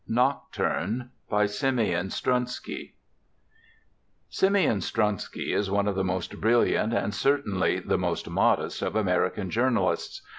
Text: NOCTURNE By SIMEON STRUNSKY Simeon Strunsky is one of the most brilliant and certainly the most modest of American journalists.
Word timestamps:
NOCTURNE 0.09 1.11
By 1.29 1.45
SIMEON 1.45 2.09
STRUNSKY 2.09 2.95
Simeon 4.29 4.79
Strunsky 4.79 5.53
is 5.53 5.69
one 5.69 5.87
of 5.87 5.93
the 5.93 6.03
most 6.03 6.41
brilliant 6.41 6.91
and 6.91 7.13
certainly 7.13 7.77
the 7.77 7.99
most 7.99 8.27
modest 8.27 8.81
of 8.81 8.95
American 8.95 9.51
journalists. 9.51 10.23